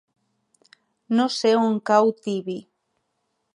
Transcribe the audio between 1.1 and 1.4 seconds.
No